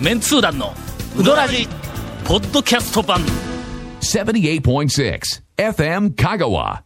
[0.00, 0.72] メンツー団の
[1.18, 1.66] ウドラジ
[2.26, 3.20] ポッドキャスト版
[4.00, 5.20] 78.6
[5.56, 6.82] FM Kagawa.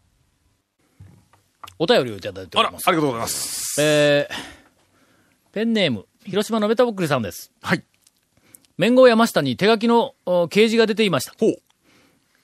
[1.78, 3.80] お便りをいただいておあら、りますありがとうございます。
[3.80, 7.82] えー、ペンネーム広島のベタボックリさんですはい。
[8.78, 11.56] 面号山下に手書きのお掲示が出ていましたほう。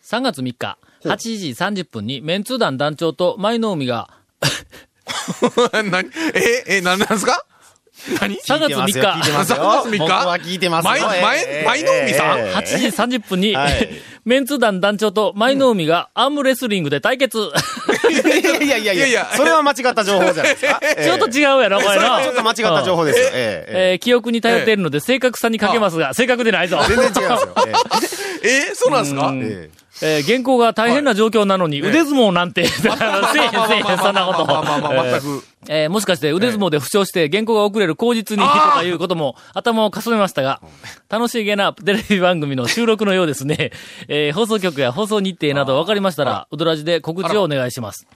[0.05, 1.49] 3月3日8時
[1.83, 4.11] 30分にメンツー団団長と舞の海が
[5.91, 7.45] 何え、え、何なんですか？
[8.21, 8.99] 何？3月3日。
[9.01, 9.59] 聞いてますよ。
[9.59, 9.99] 3月3日？
[9.99, 10.91] 僕は聞いてますよ。
[11.09, 12.39] 前前前の海さん？
[12.39, 12.55] ええ。
[12.55, 13.89] 8時30分に、はい。
[14.27, 17.39] メンツー団団長と舞の海がアームレスリングで対決。
[17.39, 17.43] い
[18.69, 19.31] やいやいやいや。
[19.37, 20.81] それは間違った情報じゃないですか。
[21.03, 22.21] ちょっと違うやろ、これな。
[22.23, 23.27] ちょっと間違った情報ですよ。
[23.27, 23.33] ええ
[23.69, 23.95] ええ。
[23.95, 26.79] ー記憶に頼っているので正確さに欠けますが、正確でないぞ。
[26.83, 27.55] え全然違いますよ。
[28.43, 29.33] ええ、そうなんですか？
[30.03, 34.47] えええー原稿が大変な状況なのに、腕相撲なんて、 せえへんせえへん、そんなこと。
[34.47, 35.45] まあまあまあまあ、全く。
[35.69, 40.61] えーもしかして腕相撲で負傷して原稿が遅れる口実にとかいうことも頭をかすめましたが、
[41.09, 43.73] 楽しげなテレビ番組の収録のようですね。
[44.09, 48.07] えー放送局や放送日程など分かりましたら、うどらじで告知をお願いします。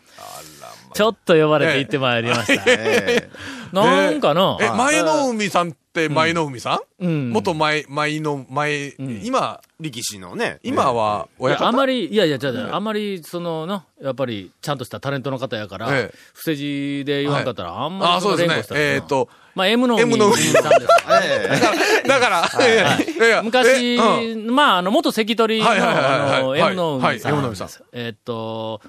[0.92, 2.62] ちょっと呼ばれて行ってまいりました。
[2.66, 3.30] え
[3.72, 7.05] なんかな、え、前の海さんって前の海さん？
[7.05, 7.33] うん。
[7.33, 10.60] 元前、前の前、今、え力士のね。
[10.62, 11.66] 今は、いや親方？
[11.66, 16.16] あんまり、いやいや、じゃあ、あんまり、その、な、やっぱり、ちゃんとしたタレントの方やから、ええ。
[16.33, 18.68] 伏せ字で言わんかったら、あんまりあ、そうですね連呼し。
[18.68, 20.86] たらなえっと、まあ、M の M の海さんです。
[21.24, 21.58] え
[22.05, 24.55] えだから、昔、えうん。
[24.55, 27.33] まあ、あの、元関取の、はいはいはいはいあの、はい M の海さん。
[27.33, 27.38] はい。
[27.38, 27.68] M の海さん。
[27.92, 28.80] えーっと、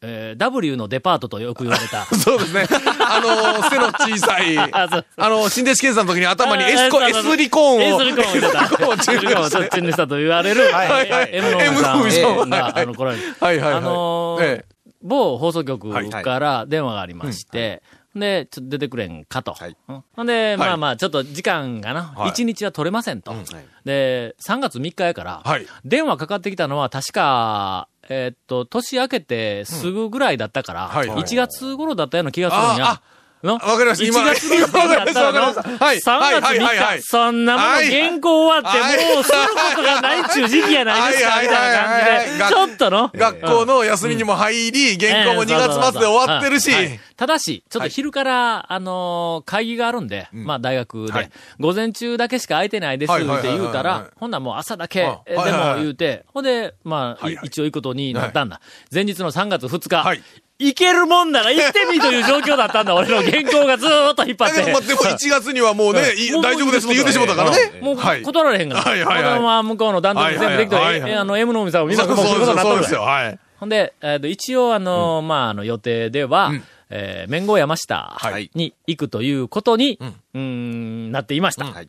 [0.00, 2.04] えー W のデパートとよく言われた。
[2.16, 2.66] そうですね。
[2.70, 4.88] あの、背の小さい、 あ
[5.28, 8.00] の、新弟子検査の時に頭にあ S コ、S リコーンを。
[8.00, 8.62] S リコーンを入れた。
[8.62, 11.30] S リコーンをしたと言われる、はいはい。
[11.32, 13.16] M の海さんあの、来られ。
[13.16, 13.22] る。
[13.40, 13.74] はいはいはい。
[13.78, 14.78] あのーええ。
[15.00, 17.82] 某放送局はいから電話がありまして、
[18.14, 19.54] で、ちょっと出てくれんかと。
[19.54, 19.76] はい。
[19.88, 20.04] うん。
[20.16, 22.30] ほんで、まあまあ、ちょっと時間がな、はい。
[22.30, 23.30] 1日は取れませんと。
[23.30, 23.40] はい
[23.84, 25.66] で、3月3日やから、はい。
[25.84, 33.02] 電話かかってきたのは確か、えーっと、年明けてすぐぐらいだったから、はいはい1月頃だったような気がするんや。
[33.42, 33.54] の？
[33.54, 34.20] わかりました。
[34.20, 35.40] 今1月の時だったらの、
[35.78, 35.98] はい。
[35.98, 36.98] 3月はいはいはいは3い。
[36.98, 39.14] 日、そんなものはい原稿終わって、はい。
[39.14, 39.38] もうする
[39.74, 47.00] ことがないっちゅう時期やないですか、はいみたいな感じで、ちょっとの、学校の休みにも入り、原稿も2月末で終わってるし、はい。
[47.16, 51.30] ただし、ちょっと昼から、あのー会議があるんで、まあ大学で、はい。
[51.58, 58.60] 午前中だけしか空いてないですって言うたはいら、ほんならもう朝だけでも言うて、ほんで、まあ、一応行くことになったんだ。
[58.92, 60.14] 前日の3月2日、は
[60.58, 64.72] い行けるもんなら行ってみという状況だったんだ、俺の原稿がずーっと引っ張って。
[64.72, 66.02] だでも1月にはもうね、
[66.42, 67.80] 大丈夫ですって言ってしまったからね。
[67.80, 68.82] もうはい断られへんから。
[68.82, 73.38] はいはいはいほんでまあ向こうの段取り全部できて、あの、M の海さんを見なそうくもうことになったんだそうですよ、はい。
[73.60, 76.50] ほんで、えーと一応、あのーまあ、あの、予定では、
[76.90, 81.66] えー、面後山下はいに行くということに、うーん、なっていました。
[81.66, 81.88] はい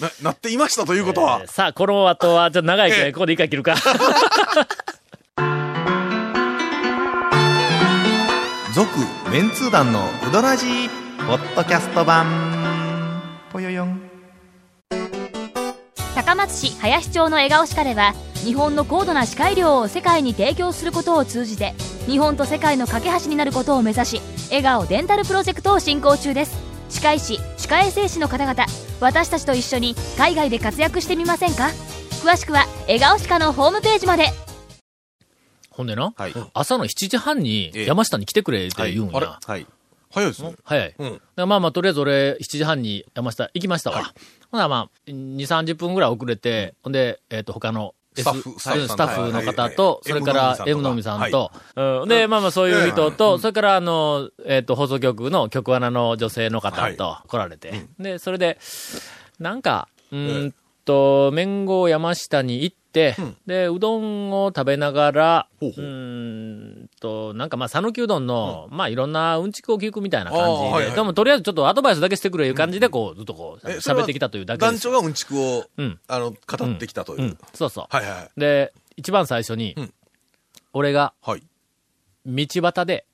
[0.00, 1.46] な、なっていましたということはえー。
[1.46, 3.76] さあ、この後は、ちょっと長いから、ええここで一回切るか。
[8.80, 8.98] 続、
[9.30, 10.88] メンツー団のうどらじ
[11.26, 13.20] ポッドキャスト版。
[13.52, 14.00] ぽよよん。
[16.14, 21.74] 高松市林町の笑顔歯科では日本の高度な歯科医療を世界に提供することを通じて
[22.06, 26.56] 日本と世界の架け橋になることを目指し笑顔デンタルプロジェクトを進行中です
[26.88, 28.64] 歯科医師歯科衛生士の方々
[28.98, 31.68] 私たちと一緒に海外で活躍してみませんか？
[32.24, 34.28] 詳しくは笑顔歯科のホームページまで
[35.80, 36.34] ほんでな、はい。
[36.52, 37.86] 朝の7時半にええ。
[37.86, 39.38] 山下に来てくれって言うんや。
[39.42, 39.66] はい。
[40.10, 40.54] 早いですね。
[40.62, 40.94] 早い。
[40.98, 41.20] うん。
[41.36, 44.12] まあまあ、とりあえず俺、7時半に山下行きましたわ。
[44.50, 51.50] ほなまあ、2、30分ぐらい遅れて、ほんで、えっ、と、他のスタッフうんスタッフの方と、はいそれから M ののみみさんと。
[51.76, 52.08] うん。
[52.08, 58.58] で、まあまあそういう人と、それからあの、えっ、と、放送局の局アナの女性の方と来られて、で、それで、
[59.38, 60.54] なんか、うーん
[60.84, 65.88] と、麺後山下に行って、で、うどんを食べながら、うほうほうー
[66.84, 74.60] んと、なんかまあ、讃岐うどんの、まあ、いろんなうんちくを聞くみたいな感じで、はいはいでもとりあえずちょっとアドバイスだけしてくれいう感じで、こう、ずっとこう、喋ってきたというだけ。
[74.60, 77.22] 団長がうんちくを、うんあの、語ってきたという。
[77.22, 77.86] うん、そうそう。
[77.88, 78.40] はいはい。
[78.40, 79.94] で、一番最初に、うん
[80.72, 81.42] 俺がはい。
[82.26, 83.04] 道端で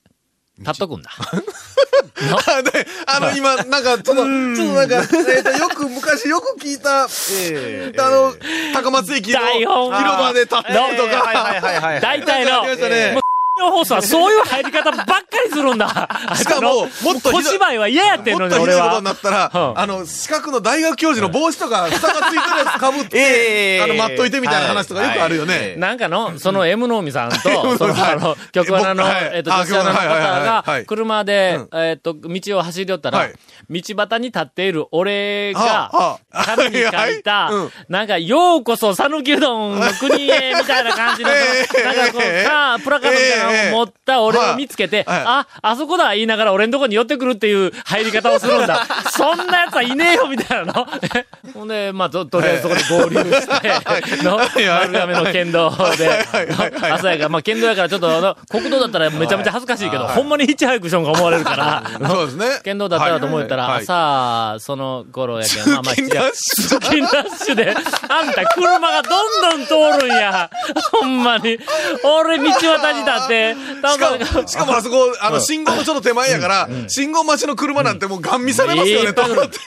[0.59, 1.09] 立っとくんだ。
[2.15, 3.19] あで、あ。
[3.19, 4.95] の、今、なんか、ちょっと、ちょっとなんか、
[5.35, 7.07] えっと、よく、昔よく聞いた、
[7.41, 8.33] えあの、
[8.73, 12.01] 高松駅の台本広場で立ってるとか、はいはいはいはい。
[12.01, 13.26] 大体の、ありましたね
[13.71, 15.87] 放送はそういう入り方ばっかりするんだ。
[16.35, 18.85] しかももっと小芝居は嫌やってんのに、もっとひど俺は。
[18.85, 19.05] いことに。
[19.05, 19.79] なったら、うん。
[19.79, 23.81] あの、四角の大学教授の帽子とか、蓋がついてるやつかぶって、 ええ。
[23.81, 25.75] あの、待っといてみたいな話とかよくあるよね。
[25.77, 29.31] なんかの、その M の海さんと、 はいその、あの、曲穴の、僕はい。
[29.33, 30.05] えっと、あ女子アナの方
[30.73, 33.33] がい、車で、えっと、道を走り寄ったらはい、
[33.69, 37.51] 道端に立っている俺が紙に書いた
[37.89, 41.83] なんか、ようこそ、讃岐うどんの国へ、みたいな感じの、ええ。
[41.83, 48.85] なんかこええう、かプラカードみたいなのを持った俺を見つけて、はいはいあ、あそこだ言いながら俺のとこに寄ってくるっていう入り方をするんだ。
[49.11, 50.87] そんな奴はいねえよ、みたいなの。
[51.53, 56.09] ほんで、まあ、と、りあえずそこで合流して、の、丸亀の県道で、
[56.81, 62.45] 朝やから、まあ、県道やからちょっと、あの、国道だったらめちゃめちゃ恥ずかしいけど、ほんまにヒッチハイクしよんか思われるから、そうですね。
[62.63, 67.75] 県道だったらと思ったら、はいはい朝、その頃やけど、まあまあ、通勤ラッシュ通勤ラッシュで、
[68.09, 70.49] あんた車がどんどん通るんや。
[70.91, 71.57] ほんまに。
[72.03, 79.57] 俺、道渡りだって、しかも、しかもあそこ、あの、信号のちょっと手前やから、信号待ちの車なんてもうガン見されますよね、と思って。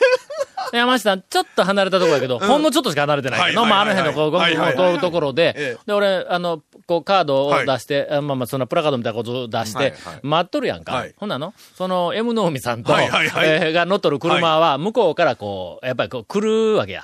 [0.72, 2.62] 山下さん、ちょっと離れたところやけど、ほん。
[2.62, 10.92] のちょっとしか離れてないけど、はいまあ、あの辺のこう、ゴムはいはいはいゴム通るところでええ、で、俺、あの、こう、カードをはい出して、あまあまあ、そのプラカードみたいなことを出して待っとるやんか。
[10.92, 11.14] はい。
[11.16, 11.54] ほんなの？
[11.76, 16.40] その、M の海さんと、が乗っとる車は、向こうからこう、やっぱりこう、来
[16.72, 17.02] るわけや。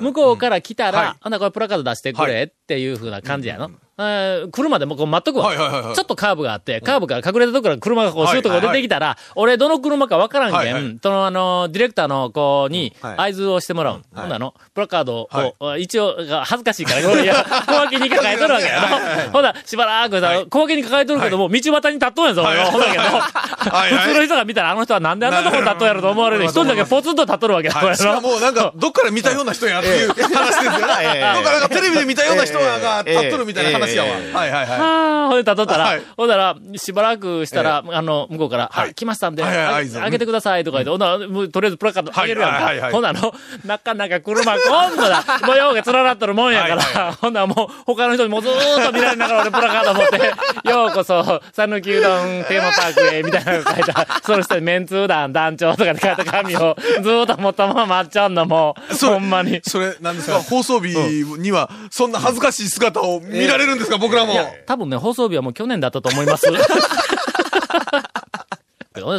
[0.00, 0.92] 向こうから来たはい。
[0.92, 3.70] ら、ほんならこれプラカード出してくれっていうふうな感じやの。
[3.98, 5.46] えー来るまでもこう待っとくわ。
[5.46, 14.02] はいはいはいはいちょっとカーブがあって、カーブから隠れたところから車がこう、シュートが出てきたら、俺どの車かわからんけん、はいはいそのあの、ディレクターの子にはい合図をしてもらう。
[14.14, 18.88] ほんなの、プラカードはいを、一応、が恥ずかしいから、いや、 小脇に抱えとるわけやろ。
[19.32, 22.66] ほんならしばらくさ、小脇に抱えとるけども、道端に立っとんやぞ、俺は。
[22.66, 26.44] ほんだけど、 いはい普通の人が見たら、あの人はなんであんなとこに立っとんやろと思われる。
[26.44, 28.20] 一人だけポツンと立っとるわけや、はいしかの。
[28.22, 30.78] も、なんか、どっから見たような人やっていう話ですよね。
[30.80, 34.08] どっええからなんかテレビで見たような人が立っとるみたいな話やわ。
[34.10, 34.78] ええはいはいはい。
[34.80, 42.56] はあ、ほんで立っとったら、はいほんなら、しばらくしたら、あの、向こうから、はい来ましたんで、はいはいあ合図をあげてくださいとか言って、ほんなら、とりあえずプラカードあげるやんか。
[42.56, 43.32] はいはいはいほんなの、
[43.64, 59.60] なかなか車、今度だ、もう用が連なっとるもんやから、はいはいほんならもう、他の人にもずーっと見られながら俺プラカード持って、ようこそ、讃岐うどんテーマパークへ、みたいなの書いた、その人にメンツー団団長とかで書いた紙を、ずーっと持ったまま待っちゃうんの、もう、ほんまに。
[59.64, 60.94] それ、なんですか、放送日
[61.38, 64.34] には、そんな恥ずかしい姿を見られるんですか、僕らも。
[64.66, 66.46] 多分ね、放送日はもう去年だったと思います。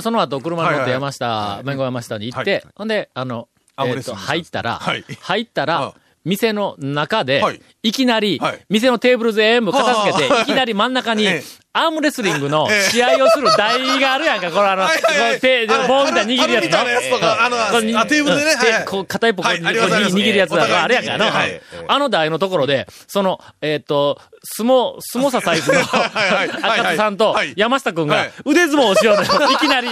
[0.01, 3.47] その後、車に乗って山下、弁護山下に行って、ほんで、あの、
[3.79, 5.03] えっと、入ったら、はい。
[5.21, 7.61] 入ったらあ、店の中で、はい。
[7.83, 8.59] い、きなり、はい。
[8.69, 11.61] 店のテーブル全部片付けて、はあいきなり真ん中に、ええ。
[11.73, 12.91] アームレスリングのええ。
[12.91, 14.87] 試合をする台があるやんか、これあの、
[15.39, 19.05] 手棒みたいに握るやつあのあテーブルでね。
[19.07, 21.19] 片一方握るやつがお互いあれやん。
[21.19, 21.31] か、
[21.87, 27.53] あの、台のところで、その、えっ、と、相撲、相撲さサイズの、赤津さんとはい。
[27.55, 28.31] 山下くんがはい。
[28.45, 29.87] 腕相撲をしようのよ、いきなり。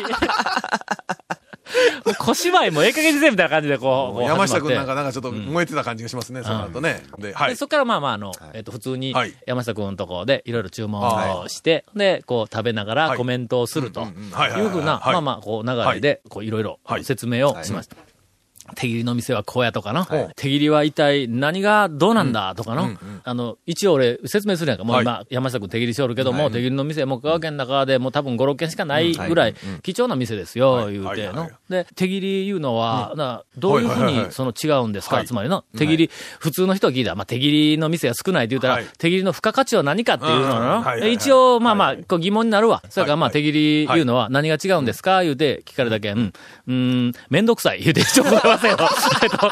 [2.06, 7.04] もう小芝居もええ加減にせえみたいな感じでこう、山下君なんか、なんかちょっと燃えてた感じがしますね、その後ね。
[7.20, 7.50] で、はい。
[7.52, 7.56] で。
[7.56, 14.04] そこからまあまあ、あの、えっ、と、普通にはい、山下くんのところでいろいろ注文をして、で、こう食べながらはいコメントをするとい。
[14.06, 15.14] うふうな、はい。
[15.14, 17.04] まあまあ、こう流れで、こういろいろはい。
[17.04, 17.96] 説明をしました。
[18.76, 20.04] 手切りの店はこうやとかな。
[20.04, 20.30] はい。
[20.36, 22.84] 手切りは一体何がどうなんだとかの。
[22.84, 24.84] うんうんあの、一応俺説明するやんか。
[24.84, 30.94] もう今、山下くん手切りしおるけども、手切りの店、もう香川県の中でもう多分5、6軒しかないぐらい貴重な店ですよ、はい。
[30.94, 31.52] 言うてのはいはい。
[31.70, 35.26] で、手切りいうのは、などういうふうはいはいはいにその違うんですか、はい。
[35.26, 38.86] つまりの、手切り、普通の人が聞いたら、まあ、手切りの店が少ないって言ったら、はい。
[38.98, 41.14] 手切りの付加価値は何かっていうのうんうんはいはいはい。
[41.14, 42.82] 一応、まあまあ、疑問になるわ。
[42.90, 43.34] それからまあ、はい。
[43.34, 45.24] 手切りいうのは何が違うんですか？
[45.24, 46.34] 言うて聞かれたけん、
[46.68, 47.82] うん、めんどくさい。
[47.82, 48.24] 言うて一応
[48.60, 48.78] せんよ。
[49.24, 49.38] えっと、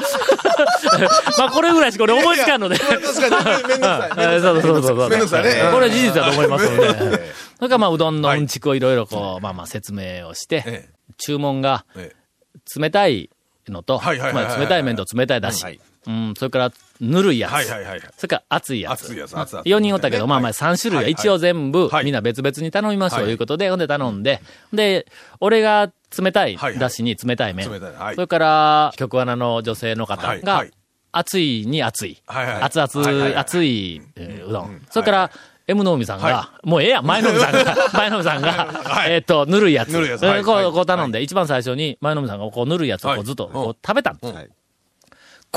[1.37, 2.77] まあ、これぐらいしか俺思いつかんので。
[2.77, 3.29] めんどくさい。
[3.29, 5.09] えー そうそうそうそう。
[5.09, 5.43] めんどくさい。
[5.43, 5.69] ね。
[5.71, 7.33] これは事実だと思いますので。
[7.57, 12.79] それからまあ、うどんのうんちくをいろいろこう、まあまあ説明をして、え注文がええ。
[12.79, 13.29] 冷たい
[13.67, 15.63] のと、まり冷たい麺と冷たいだし。
[15.63, 18.01] はい、うん、それからぬるいやつ、はいはいはいはい。
[18.17, 19.03] それから熱いやつ。
[19.03, 19.63] 熱いやつ熱々。
[19.65, 22.05] 4人おったけど、まあまあ3種類は一応全部はい。
[22.05, 23.25] みんな別々に頼みましょうはい。
[23.25, 24.41] ということで、ほんで頼んで、
[24.73, 25.05] で、
[25.39, 27.71] 俺が冷たいだしに冷たい麺。
[27.71, 27.93] 冷たい。
[27.93, 28.15] はい。
[28.15, 30.65] それから、局アナの女性の方が
[31.11, 32.21] 熱いに熱い。
[32.27, 34.75] 熱々、熱いえーうどうん。
[34.75, 34.81] ん。
[34.89, 35.31] それから、
[35.67, 37.01] M の海さんがは、もうええや。
[37.01, 39.13] ん、前の海さんが、 前の海さんがは、い。
[39.13, 39.89] えっと、ぬるいやつ。
[39.89, 40.21] ぬるいやつ。
[40.21, 44.33] それこう、こう頼んで、一番最初に前の海さんがこう、ぬるいやつをずっとこうう食べたの。
[44.33, 44.49] はい。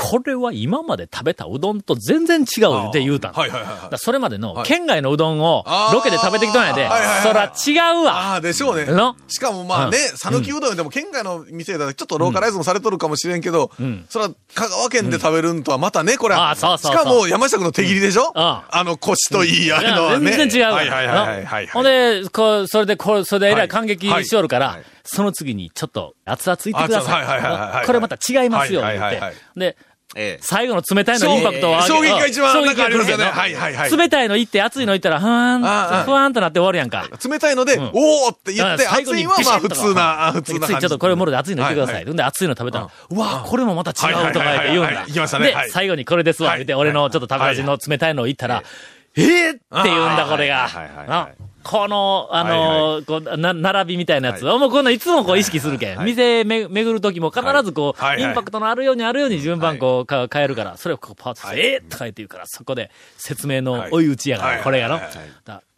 [0.01, 3.97] ここれは今まで食べたうどんと全然違うって言うたんだはいはいはい。
[3.97, 8.13] それまでの県外のうどんをロケで食べてきたんやで、あーはいはいそら違うわ。
[8.31, 8.85] ああ、でしょうね。
[8.85, 9.15] の？
[9.27, 14.05] しかもまあね、讃岐うどんでも県外の店だとちょっとローカライズもされとるかもしれんけど、ん。
[14.09, 16.51] それは香川県で食べるんとはまたね、これは。
[16.51, 17.03] あーそうそうそう。
[17.03, 18.31] しかも山下君の手切りでしょ？
[18.35, 20.31] ああの腰といい、あいやのはね。
[20.31, 20.75] 全然違うわ。
[20.77, 21.67] はいはいはいはいはい。
[21.67, 27.25] ほんで、こう、それで、こう、それでえらはいい感激しよるから、はいその次にちょっと熱々いってください。
[27.25, 29.59] はいはいはいはいこれまた違いますよ、言ってはいはいはいはい。
[29.59, 29.75] で、
[30.15, 30.39] ええ。
[30.41, 33.23] 最後の冷たいのインパクトを上げ衝撃が一番なんかありますよね。
[33.25, 33.97] はいはいはい。
[33.97, 35.61] 冷たいのいって熱いのいったら、ふわーん、
[36.05, 37.07] ふわーんとなって終わるやんか。
[37.23, 37.81] 冷たいので、ん。
[37.81, 40.67] おーって言って、熱いはまあ普通な、あ普通な。
[40.67, 41.95] ちょっとこれもろで熱いの言ってください。
[41.95, 44.47] はいほんで熱いの食べたら、うわこれもまた違うとか言って言うんだ。
[44.47, 44.95] はいはいはいはい。
[44.95, 45.47] はい行きましたね。
[45.47, 48.63] ではい、最後にこれですわ、はい言って、俺のちょっと食べ味の冷たいのを言ったら、
[49.15, 50.69] えーって言うんだ、これが
[51.63, 54.47] この、あのー、こう、な、並びみたいなやつ。
[54.47, 56.03] を、もうこんなんいつもこう意識するけん。
[56.03, 58.21] 店め、巡るときも必ずこう、はい。
[58.21, 58.29] はい。
[58.29, 64.63] インパクトのあるようにあるように順番こう、か変えるから、それをこうパーッとして、えーとか言って言うから、そこで説明の追い打ちやから、はい。
[64.63, 64.99] これがの。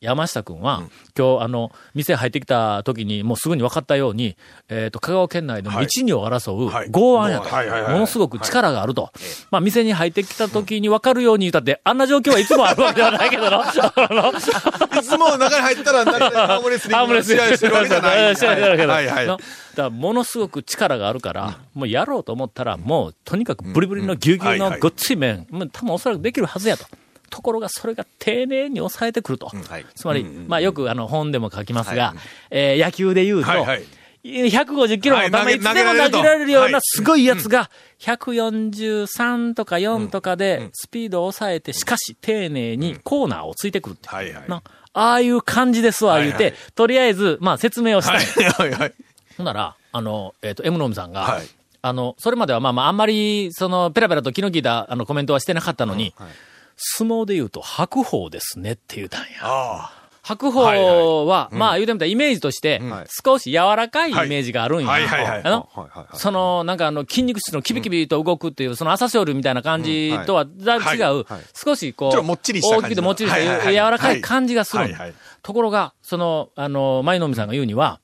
[0.04, 0.62] はいはいはいだ山下くん。
[0.62, 0.84] は、
[1.18, 4.38] 今日、あの、店入ってきた時に、もうすぐに分かったように、
[4.70, 5.86] えっ、と、香川県内でもはい。
[5.86, 6.90] 一、二を争うはい。
[6.90, 7.94] 剛腕やと、はいはいはいはい。
[7.94, 9.12] ものすごく力があると。
[9.50, 13.50] まあ、店に入ってきた時に分かるように言ったって、あんな状況はいつもあるわけではないけど。
[13.50, 13.64] な。
[15.00, 18.36] いつも中に入ったら、なんか、アームレスリングの試合してるわけじゃない。
[18.36, 19.16] 試合してるわけじゃないはい。
[19.16, 24.72] はいのだからものすごく力があるから、もうやろうと思ったら、もうとにかくブリブリのぎゅうぎゅうはいはい。
[24.72, 26.86] のごっつい麺、もう多分おそらくできるはずやと。
[27.34, 29.48] ところがそれが丁寧に抑えてくると。
[29.48, 29.86] はい。
[29.96, 32.14] つまり、まあよくあの本でも書きますが、
[32.52, 33.84] えー野球で言うと、はいはい。
[34.24, 36.82] 150キロの球はいいつでも投げられるようはない。
[36.84, 37.72] すごいやつが、
[38.02, 44.16] 143とか4とかでスピードを抑えて、しかし丁寧にコーナーをついてくるっていう。
[44.16, 44.50] はいはい。
[44.50, 44.62] な
[44.94, 46.52] ああいう感じですわ、言うてはい。
[46.52, 48.50] はい、とりあえず、まあ説明をしたい。
[48.52, 48.94] はいはいはい。
[49.38, 51.48] ほんなら、あの、えっ、と、エムノムさんが、はい。
[51.86, 56.14] あの、それまではまあまあ、あんまり、その、ペラペラと気の利いた、あの、コメントはしてなかったのに、
[56.84, 59.28] 相撲で言うと、白鵬ですねって言うたんや。
[59.44, 60.80] あ白鵬はい
[61.28, 62.82] は、まあ言うてみたらイメージとして、
[63.26, 64.88] 少し柔らかいイメージがあるんや。
[64.88, 65.32] はいはいはい。
[65.32, 70.80] はいあのはいはいはいその、なんかあの、筋肉質のキビキビと動くっていう、その朝青龍みたいな感じとはだい。
[70.80, 73.74] ぶ違う、少しこう、大きくてもっちりした、はいはいはい。
[73.74, 74.96] 柔らかい感じがする
[75.42, 78.00] ところが、その、あの、舞の海さんが言うには、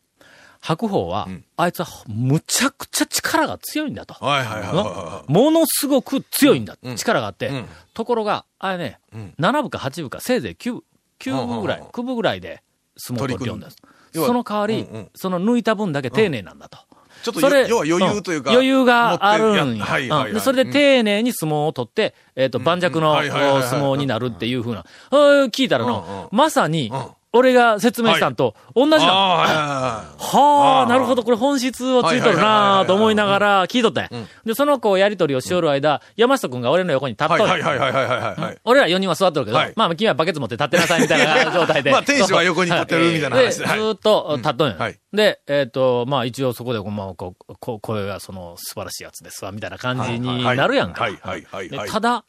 [0.61, 4.15] 白鵬は、あいつはむちゃくちゃ力が強いんだと。
[4.19, 4.25] あ。
[4.25, 6.77] はいはいはいのはものすごく強いんだ。
[6.85, 7.49] ん力があって。
[7.49, 10.79] んところが、あれね、ん7部か8部か、せいぜい9、
[11.19, 12.61] 9部ぐらい、うんうんうん9部ぐらいで
[12.97, 13.77] 相撲を取ってるんです。
[14.13, 16.77] その代わり、うんうんその抜いた分だけ丁寧なんだと。
[16.77, 16.81] い。
[17.23, 18.51] ちょっとそれよ、要は余裕というか。
[18.51, 19.85] ん余裕があるんや。
[19.85, 20.27] はいはいはい。
[20.29, 24.85] うんでそれで丁寧に相撲を取って、えっ、と、盤石の相撲になるっていうふうな。
[25.11, 26.93] 聞いたらの、うんうんまさにん、
[27.31, 28.97] 俺が説明したんと同じだ。
[28.99, 34.09] はあ、なるほど、これ本質をついとるなぁと思いながら聞いとったんや。
[34.45, 37.43] で、その子やりとりをしよる間、山下くんが俺の横に立っとる。
[37.43, 38.57] はいはいはいはい。
[38.63, 41.91] 俺ら4人は座っとるけど、はいまあ君はバケツ持って立ってなさいみたいな状態で。
[41.91, 44.75] まあ店主は横に立ってるみたいな話でで、ずっと立っとんや。
[44.75, 51.01] はいで、えっ、と、まあ一応そこで、まあ、こう、こう、これがその素晴らしいやつですわ、みたいな感じになるやんか。
[51.03, 52.25] はいはいはいただ、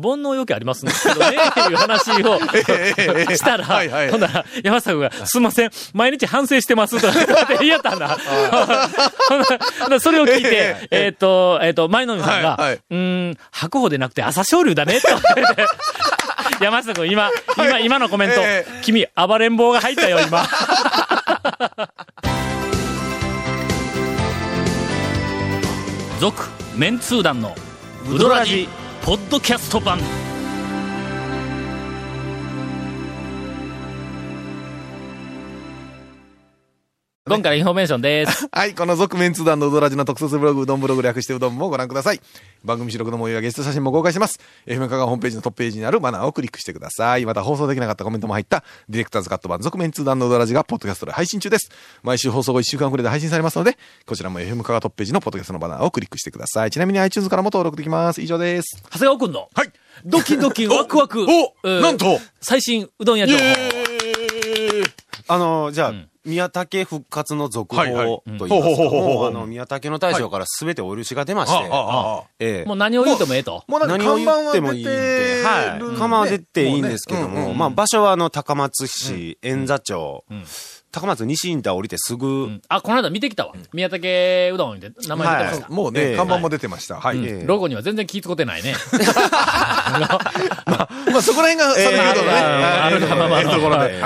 [0.00, 2.38] 煩悩要件ありますんですけどね、っていう話を
[3.34, 4.10] したら、はいはい。
[4.10, 8.16] ほんなら、山下君が、すんません、毎日反省してます、とかって言いやったんだ。
[10.00, 12.74] それを聞いて、えっと、えっと、前野さんが、はいはい。
[12.74, 15.08] うーん、白鵬でなくて朝青龍だね、と。
[16.64, 18.66] 山下君、今、今、今のコメント、え。
[18.82, 20.46] 君、暴れん坊が入ったよ、今。
[26.20, 27.54] 続、メンツー団の、
[28.10, 28.68] ウドラジ、
[29.08, 29.98] ポッドキャスト版。
[37.28, 38.48] 今回のインフォメーションです。
[38.52, 42.20] はい、この続メンツ団のうどらじの特設ブログ、うどんブログ略してうどんもご覧ください。
[42.64, 44.40] 番組収録の模様やゲスト写真も公開します。
[44.66, 47.26] FM 香川ホームページのトップページにあるバナーをクリックしてください。
[47.26, 51.70] また放送できなかったコメントも入った、ディレクターズカット版続メンツ団のうどらじがポッドキャストで配信中です。
[52.02, 56.70] 毎週放送後1週間くらいで配信されますので、こちらも FM 香川トップページのポッドキャストのバナーをクリックしてください。
[56.70, 58.22] ちなみに iTunes からも登録できます。
[58.22, 58.82] 以上です。
[58.90, 59.72] 長谷川くんの、はい。
[60.04, 61.24] ドキドキワクワク。
[61.24, 61.26] お
[61.64, 63.77] えーなんと最新うどん屋情報。
[65.28, 66.08] あの、じゃあ、ん。
[66.24, 71.70] 宮武復活の続報と言いますか、ほうあの、宮武の大将からすべてお許しが出まして。
[72.38, 72.64] ええ。
[72.66, 73.64] もう何を言うてもええと。
[73.66, 74.80] もうなんか何を言ってもいい。
[74.82, 75.78] んで、はい。
[75.78, 80.24] る看板は出ていいんですけども、もうねうんうんまあ場所はあの、高松市、円座町、
[80.90, 82.62] 高松西インター降りてすぐ、うん。
[82.68, 83.54] あ、この間見てきたわ。
[83.72, 85.68] 宮武うどんで名前出てました。
[85.68, 86.16] もうね、ええ。
[86.16, 87.00] 看板も出てました。
[87.00, 87.24] はい。
[87.24, 88.74] ええロゴには全然気ぃつこてないね。
[90.66, 90.87] ま あ
[91.22, 94.00] そこら辺が、それ言うとね、あるまあまあええところで。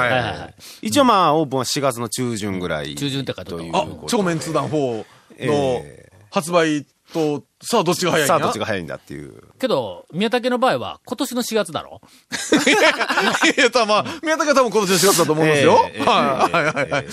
[0.83, 2.95] 一応まあオープンは4月の中旬ぐらい。
[2.95, 5.04] 中旬って書いてあったというあ超メンツ団4の
[5.38, 9.42] え発売と、さあどっちが早いんやさあどっちが早いんだっていう。
[9.59, 12.00] けど、宮武の場合は、今年の4月だろ
[12.66, 15.90] いやいや、たまあ、宮武は多分今年の4月だと思うんですよ。
[15.92, 17.07] ええはいはいはいはい。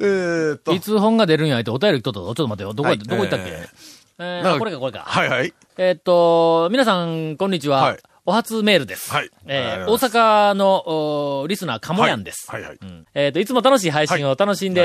[0.00, 0.72] えっと。
[0.72, 2.26] いつ本が出るんやってお便り来とったぞ。
[2.26, 2.74] ちょっと待ってよ。
[2.74, 3.68] どこ、はいどこ行ったっけえ
[4.18, 5.00] えーこれか、これか。
[5.00, 5.52] はいはい。
[5.76, 7.82] えーっと、皆さん、こんにちは。
[7.82, 9.12] はいお初メールです。
[9.12, 9.30] はい。
[9.46, 12.50] えー大阪のおリスナー、かもやんです。
[12.50, 12.62] はい。
[12.62, 12.78] はい。
[12.80, 13.04] うん。
[13.14, 14.80] えーっと、いつも楽しい配信を楽しんで、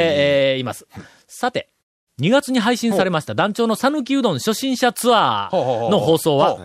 [0.54, 0.86] えーいます。
[1.28, 1.70] さて、
[2.20, 6.60] 2月に配信されました団長の讃岐うどん初心者ツアーの放送は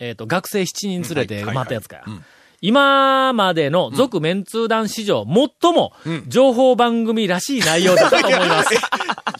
[0.00, 1.54] えーっと、学生7人連れてはい。
[1.54, 2.18] 回ったやつかやはいはい。
[2.18, 2.24] うん。
[2.66, 5.26] 今までの続メンツー団史上、
[5.60, 5.92] 最も
[6.28, 8.74] 情報番組らしい内容だったと思います。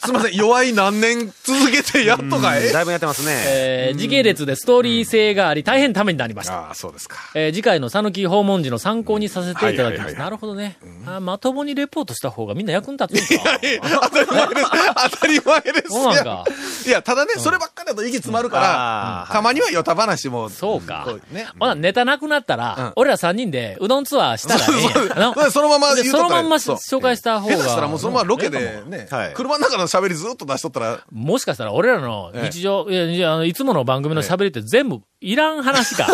[0.04, 2.72] すみません、弱い何年続けてやっとかいえ？
[2.72, 3.32] だいぶやってますね。
[3.46, 6.66] えー時系列でストーリー性があり、大変ためになりました。
[6.66, 7.16] ああ、そうですか。
[7.34, 10.14] えー次回の讃岐訪問時の参考にさせていただきます。
[10.16, 10.76] なるほどね、
[11.06, 13.58] あまともにレポートした方がみんな役に立つんか。
[14.02, 14.70] 当たり前です。
[15.10, 16.44] 当たり前ですそうなんか
[16.86, 20.50] いや、ただね、そればっかりだと息詰まるかあら、ーたまにはヨタ話も。
[20.50, 21.46] そうかね。
[21.58, 25.34] ほな、ネタなくなったら、うん俺ら3人でうどんツアーしたらええやん。
[25.34, 27.56] あのそのままで言うとそのまんま紹介した方が。
[27.56, 36.06] 下手したらもうそのままロケでねはい、車の中の喋りずっと出しとったら、もしかしたら俺らの日常、いやいつもの番組の喋りって全部いらん話か。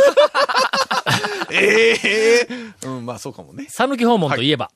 [1.50, 2.48] ええ。
[2.84, 3.66] うん、まあそうかもね。
[3.68, 4.70] 讃岐訪問といえば、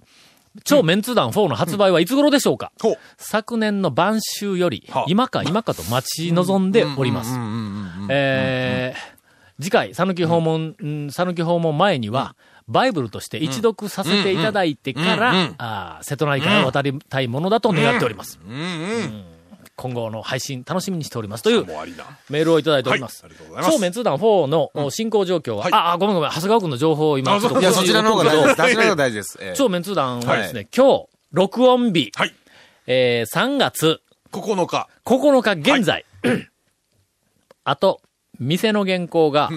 [0.62, 2.98] 超メンツ団4の発売はいつ頃でしょうか、ほう。
[3.16, 7.36] 昨年の晩秋よりはあ、今か今かと待ち望んでおります。
[8.08, 9.13] えー
[9.60, 11.10] 次回、讃岐訪問、うん。
[11.10, 15.38] 讃岐訪問前には、バイブルとして一読させていただいてから、うん。
[15.38, 15.54] うん。
[15.58, 18.40] あー瀬戸内海を渡りたいものだと願っております。
[18.44, 18.54] うん。
[18.54, 19.24] うん。
[19.76, 21.42] 今後の配信楽しみにしております。
[21.42, 21.66] という。
[22.30, 23.24] メールをいただいております。
[23.68, 25.72] 超メンツ団4のお進行状況は、はい。
[25.72, 27.50] ああ、ごめんごめん、長谷川君の情報を今、あそう。
[27.50, 28.24] ちょっといや、そちらの方が
[28.96, 29.38] 大事です。
[29.56, 32.34] 超メンツ団はですね、今日、録音日、はい。
[32.86, 34.00] えー3月
[34.32, 34.88] 9日。
[35.04, 36.04] 9日現在、
[37.64, 38.00] あと、
[38.38, 39.50] 店の原稿が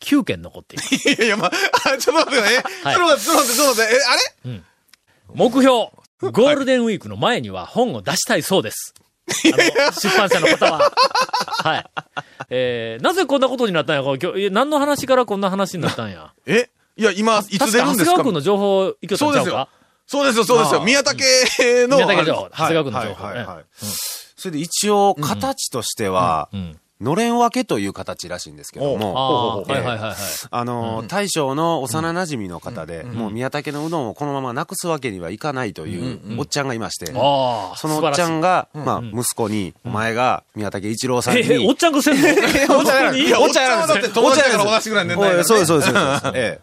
[0.00, 0.84] 9件残っている。
[1.16, 1.50] いやいや、まあ、
[1.94, 2.62] あちょっと待ってね。
[2.82, 3.94] はいちょっと待って、ちょっと待って、ちょっと待って。
[3.94, 3.98] え、
[4.48, 4.62] あれ？
[5.34, 8.94] 目標、ゴールデンウィークの前には本を出したいそうです。
[9.26, 10.92] あの、出版社の方は。
[11.64, 11.84] はい。
[12.50, 14.02] えー、なぜこんなことになったんや？
[14.02, 16.32] これ今日、何の話からこんな話になったんや？
[16.46, 16.70] え？
[16.96, 18.12] いや、今、いつ出るんですか？
[18.12, 19.68] 川君の情報、いけたそうですよんちゃうか。
[20.06, 20.82] そうですよ、そうですよ。
[20.82, 21.16] 宮武
[21.88, 21.96] の。
[21.96, 23.24] 宮武情報、長谷川君の情報。
[23.26, 23.64] はい
[24.36, 26.78] それで一応、形としては、うん。
[27.00, 30.16] のれん分けという形らしいんですけども、ああ、ええはいはいはいはい。
[30.50, 42.28] あのー、大将の幼馴染の方で、もう宮武のうどんをこのままなくすわけにはいかないというおっちゃんがいまして、そのおっちゃんが、が、まあ、息子に、お前が宮武一郎さんに、え、えおっちゃんがせんの？
[42.78, 46.60] おっちゃんいや、おっちゃんはだって友達だから同じぐらいの年代そうです、そうです。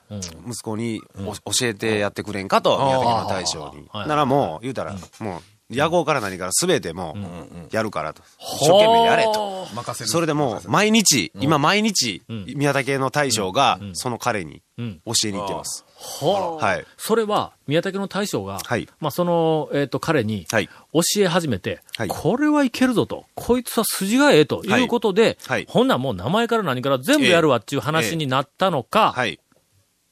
[0.47, 3.87] 息子にお教えてやってくれんかと、宮武の大将に。
[3.91, 5.41] はいならもう、言うたら、もう、
[5.71, 8.21] 野号から何から全てもう、やるからと。
[8.39, 9.67] 一生懸命やれと。
[9.73, 10.09] 任せる。
[10.09, 15.85] それでもう、毎日、今毎日、宮武の大将が、その彼にうん教えに行ってます。
[16.19, 16.85] はい。
[16.97, 20.67] それは、宮武の大将が、はいまあ、その、えっ、と、彼に、はい。
[20.93, 29.39] 教え始めて、はいこれはいけるぞと、こいつは筋がええということで、ほんならもう名前から何から全部やるわっていう話になったのか、はい。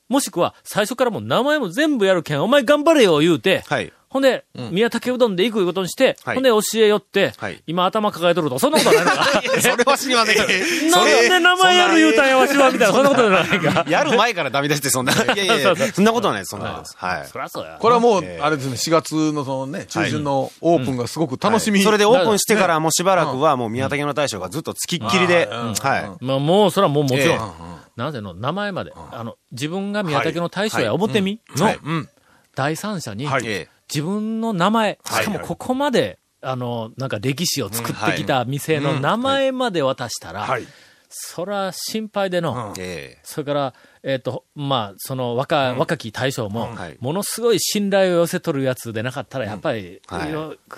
[0.09, 3.93] もしくは最初からもう名前も全部やるけん、お前頑張れよ言うて、はい。
[4.09, 6.35] ほんで、宮武うどんで行くことにして、はい。
[6.35, 7.61] ほんで教えよって、はい。
[7.67, 9.23] 今頭抱えとると、そんなことはないのか。
[9.61, 10.47] それは知りませんけど。
[10.97, 13.85] なんで名前やる言うたんやわしは、みたいな、そんなことじゃないか。
[13.87, 15.13] やる前からダメ出して、そんな。
[15.13, 16.95] いやいやいや、そんなことはないです、そんなことです。
[16.97, 17.27] はい。
[17.27, 17.77] そりゃそうや。
[17.79, 21.83] これはもうえ、えあれですね、4月のそのね、中旬のオープンがすごく楽しみ。
[21.83, 25.73] それでオープンしてからもうしばらくはもう宮武の大将がずっとつきっきりで、うん。
[25.75, 27.79] はまあ、もう、それはもうもちろん、ええ。
[27.95, 31.79] なぜの名前まで、あの、自分が宮武の大将や表見のはい。
[31.83, 32.09] うん。
[32.55, 33.27] 第三者に、い。
[33.27, 33.43] はい。
[33.45, 35.23] え自分の名前、はい。
[35.23, 40.67] しかもここまで、あの、なんか歴史を作ってきた店の名前まで渡したら、はい。
[41.11, 43.19] そら心配での、ええ。
[43.23, 43.73] それから、
[44.03, 46.97] えっ、と、まあ、その若、若き大将も、はい。
[46.99, 50.01] ものすごい信頼を寄せとるやつでなかったら、やっぱり、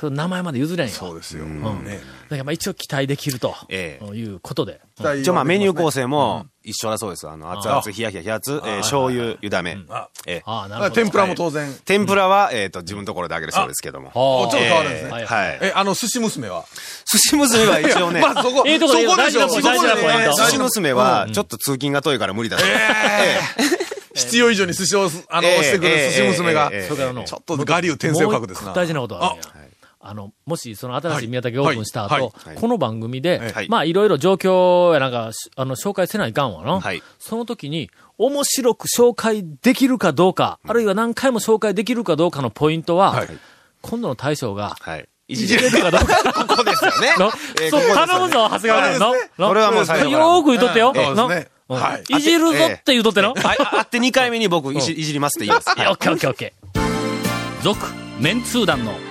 [0.02, 0.94] 名前まで譲れんよ。
[0.94, 1.44] そうですよ。
[1.46, 4.06] だからまあ一応期待できると、ええ。
[4.16, 4.80] いうことで。
[5.20, 7.28] 一応まあメニュー構成も一緒だそうです。
[7.28, 9.78] あの、熱々、冷や冷や冷やつ、えー醤油、湯だめ。
[10.28, 10.96] ええああ、なるほど。
[10.96, 11.74] 天ぷらも当然。
[11.86, 14.12] 天ぷらは、えっと、自分のところであげるそうですけども。
[14.14, 15.12] はあちょっと変わるんですね。
[15.12, 15.60] はいはい。
[15.62, 16.66] え、あの、寿司娘は？
[17.12, 19.50] 寿司娘は一応ね、まあそこ、そこでしょ。
[19.50, 22.76] そこでね寿司娘はちょっと通勤が遠いから無理だそうで
[23.64, 23.78] す。
[24.14, 26.70] 必要以上に寿司を、あの、ええしてくる寿司娘が。
[26.70, 28.74] ちょっと我流転生を書くですな。
[28.74, 29.44] 大事なことがあるんや。
[30.04, 32.22] あの、もしその新しい宮崎オープンした後、はい。
[32.24, 36.82] はいはい、この番組で、まあいろいろ状況やなんか、あの、紹介せないかんわの、
[37.20, 43.26] その時に、面白く紹介できるかどうか、あるいは何回も紹介できるかどうかのポイントは、
[43.82, 44.76] 今度の大将が、
[45.30, 45.36] い。
[45.36, 46.34] じれるかどうか。
[46.46, 47.14] ここですよね。
[47.62, 49.00] えー、そう、ね、頼むぞ、長谷川君
[49.38, 49.48] の？
[49.48, 50.10] これはもう最後。
[50.10, 50.94] よく言うとってよ。
[50.96, 52.18] えー、はい。
[52.18, 53.58] いじるぞって言うとっての、えー、はい。
[53.80, 55.70] あって2回目に僕いじ、いじりますって言います。
[55.72, 57.64] オッケーオッケーオッケー。
[57.64, 57.80] 続、
[58.20, 59.11] メンツー団の。